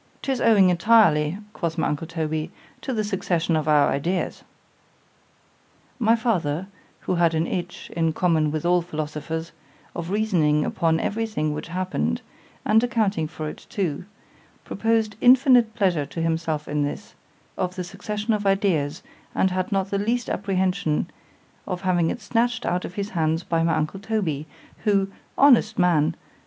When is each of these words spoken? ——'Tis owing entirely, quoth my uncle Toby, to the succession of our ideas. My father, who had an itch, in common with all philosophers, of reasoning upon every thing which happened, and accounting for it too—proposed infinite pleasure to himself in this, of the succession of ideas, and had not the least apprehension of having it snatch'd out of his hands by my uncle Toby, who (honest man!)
——'Tis 0.23 0.41
owing 0.41 0.71
entirely, 0.71 1.37
quoth 1.53 1.77
my 1.77 1.87
uncle 1.87 2.07
Toby, 2.07 2.49
to 2.81 2.91
the 2.91 3.03
succession 3.03 3.55
of 3.55 3.67
our 3.67 3.87
ideas. 3.91 4.43
My 5.99 6.15
father, 6.15 6.65
who 7.01 7.13
had 7.13 7.35
an 7.35 7.45
itch, 7.45 7.91
in 7.95 8.11
common 8.11 8.49
with 8.49 8.65
all 8.65 8.81
philosophers, 8.81 9.51
of 9.95 10.09
reasoning 10.09 10.65
upon 10.65 10.99
every 10.99 11.27
thing 11.27 11.53
which 11.53 11.67
happened, 11.67 12.23
and 12.65 12.83
accounting 12.83 13.27
for 13.27 13.47
it 13.47 13.67
too—proposed 13.69 15.17
infinite 15.21 15.75
pleasure 15.75 16.07
to 16.07 16.19
himself 16.19 16.67
in 16.67 16.81
this, 16.81 17.13
of 17.55 17.75
the 17.75 17.83
succession 17.83 18.33
of 18.33 18.47
ideas, 18.47 19.03
and 19.35 19.51
had 19.51 19.71
not 19.71 19.91
the 19.91 19.99
least 19.99 20.31
apprehension 20.31 21.11
of 21.67 21.81
having 21.81 22.09
it 22.09 22.21
snatch'd 22.21 22.65
out 22.65 22.83
of 22.85 22.95
his 22.95 23.11
hands 23.11 23.43
by 23.43 23.61
my 23.61 23.75
uncle 23.75 23.99
Toby, 23.99 24.47
who 24.83 25.09
(honest 25.37 25.77
man!) 25.77 26.15